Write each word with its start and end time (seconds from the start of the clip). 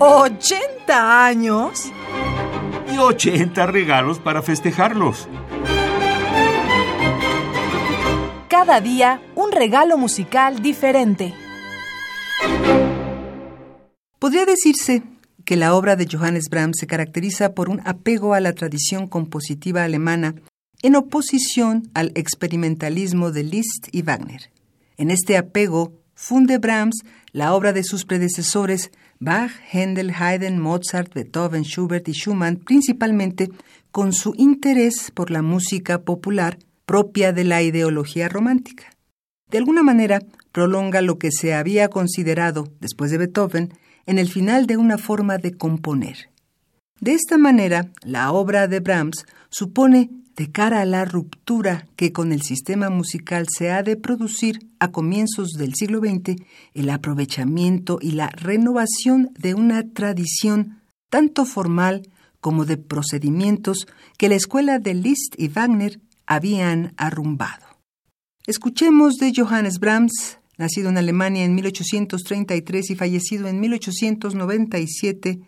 ¿80 0.00 0.88
años? 0.88 1.92
Y 2.90 2.96
80 2.96 3.66
regalos 3.66 4.18
para 4.18 4.40
festejarlos. 4.40 5.28
Cada 8.48 8.80
día 8.80 9.20
un 9.34 9.52
regalo 9.52 9.98
musical 9.98 10.62
diferente. 10.62 11.34
Podría 14.18 14.46
decirse 14.46 15.02
que 15.44 15.56
la 15.56 15.74
obra 15.74 15.96
de 15.96 16.08
Johannes 16.10 16.48
Brahms 16.48 16.78
se 16.80 16.86
caracteriza 16.86 17.52
por 17.52 17.68
un 17.68 17.86
apego 17.86 18.32
a 18.32 18.40
la 18.40 18.54
tradición 18.54 19.06
compositiva 19.06 19.84
alemana 19.84 20.34
en 20.80 20.96
oposición 20.96 21.90
al 21.92 22.12
experimentalismo 22.14 23.32
de 23.32 23.44
Liszt 23.44 23.88
y 23.92 24.00
Wagner. 24.00 24.50
En 24.96 25.10
este 25.10 25.36
apego 25.36 25.92
funde 26.14 26.56
Brahms 26.56 27.02
la 27.32 27.52
obra 27.52 27.74
de 27.74 27.84
sus 27.84 28.06
predecesores 28.06 28.90
Bach, 29.22 29.50
Händel, 29.70 30.14
Haydn, 30.18 30.58
Mozart, 30.58 31.12
Beethoven, 31.12 31.62
Schubert 31.62 32.08
y 32.08 32.14
Schumann, 32.14 32.56
principalmente 32.56 33.50
con 33.90 34.14
su 34.14 34.32
interés 34.38 35.10
por 35.10 35.30
la 35.30 35.42
música 35.42 36.00
popular 36.00 36.58
propia 36.86 37.34
de 37.34 37.44
la 37.44 37.60
ideología 37.60 38.30
romántica. 38.30 38.84
De 39.50 39.58
alguna 39.58 39.82
manera, 39.82 40.20
prolonga 40.52 41.02
lo 41.02 41.18
que 41.18 41.30
se 41.32 41.52
había 41.52 41.88
considerado, 41.88 42.68
después 42.80 43.10
de 43.10 43.18
Beethoven, 43.18 43.74
en 44.06 44.18
el 44.18 44.28
final 44.28 44.66
de 44.66 44.78
una 44.78 44.96
forma 44.96 45.36
de 45.36 45.52
componer. 45.52 46.30
De 46.98 47.12
esta 47.12 47.36
manera, 47.36 47.90
la 48.02 48.32
obra 48.32 48.68
de 48.68 48.80
Brahms 48.80 49.26
supone 49.50 50.08
de 50.40 50.50
cara 50.50 50.80
a 50.80 50.86
la 50.86 51.04
ruptura 51.04 51.86
que 51.96 52.12
con 52.12 52.32
el 52.32 52.40
sistema 52.40 52.88
musical 52.88 53.46
se 53.54 53.72
ha 53.72 53.82
de 53.82 53.96
producir 53.96 54.70
a 54.78 54.90
comienzos 54.90 55.50
del 55.50 55.74
siglo 55.74 55.98
XX, 55.98 56.40
el 56.72 56.88
aprovechamiento 56.88 57.98
y 58.00 58.12
la 58.12 58.28
renovación 58.28 59.32
de 59.38 59.52
una 59.52 59.86
tradición 59.90 60.80
tanto 61.10 61.44
formal 61.44 62.08
como 62.40 62.64
de 62.64 62.78
procedimientos 62.78 63.86
que 64.16 64.30
la 64.30 64.36
escuela 64.36 64.78
de 64.78 64.94
Liszt 64.94 65.34
y 65.36 65.48
Wagner 65.48 66.00
habían 66.24 66.94
arrumbado. 66.96 67.66
Escuchemos 68.46 69.16
de 69.16 69.34
Johannes 69.36 69.78
Brahms, 69.78 70.38
nacido 70.56 70.88
en 70.88 70.96
Alemania 70.96 71.44
en 71.44 71.54
1833 71.54 72.88
y 72.92 72.96
fallecido 72.96 73.46
en 73.46 73.60
1897, 73.60 75.38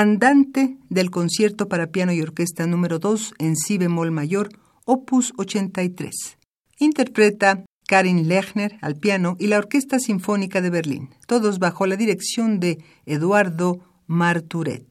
Andante 0.00 0.76
del 0.90 1.10
concierto 1.10 1.66
para 1.66 1.88
piano 1.88 2.12
y 2.12 2.22
orquesta 2.22 2.68
número 2.68 3.00
2 3.00 3.34
en 3.40 3.56
si 3.56 3.78
bemol 3.78 4.12
mayor, 4.12 4.50
opus 4.84 5.32
83. 5.38 6.38
Interpreta 6.78 7.64
Karin 7.88 8.28
Lechner 8.28 8.78
al 8.80 8.94
piano 8.94 9.34
y 9.40 9.48
la 9.48 9.58
Orquesta 9.58 9.98
Sinfónica 9.98 10.60
de 10.60 10.70
Berlín, 10.70 11.10
todos 11.26 11.58
bajo 11.58 11.84
la 11.88 11.96
dirección 11.96 12.60
de 12.60 12.78
Eduardo 13.06 13.80
Marturet. 14.06 14.86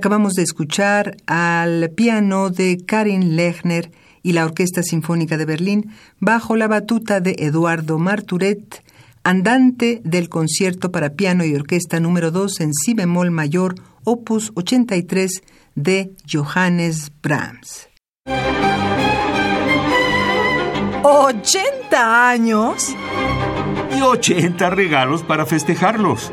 Acabamos 0.00 0.32
de 0.32 0.44
escuchar 0.44 1.18
al 1.26 1.90
piano 1.90 2.48
de 2.48 2.78
Karin 2.86 3.36
Lechner 3.36 3.92
y 4.22 4.32
la 4.32 4.46
Orquesta 4.46 4.82
Sinfónica 4.82 5.36
de 5.36 5.44
Berlín 5.44 5.92
bajo 6.18 6.56
la 6.56 6.68
batuta 6.68 7.20
de 7.20 7.36
Eduardo 7.38 7.98
Marturet, 7.98 8.82
andante 9.24 10.00
del 10.02 10.30
concierto 10.30 10.90
para 10.90 11.10
piano 11.10 11.44
y 11.44 11.54
orquesta 11.54 12.00
número 12.00 12.30
2 12.30 12.60
en 12.60 12.72
si 12.72 12.94
bemol 12.94 13.30
mayor, 13.30 13.74
opus 14.02 14.52
83 14.54 15.42
de 15.74 16.12
Johannes 16.26 17.12
Brahms. 17.22 17.90
¿80 21.02 21.92
años? 21.92 22.96
Y 23.94 24.00
80 24.00 24.70
regalos 24.70 25.22
para 25.22 25.44
festejarlos. 25.44 26.32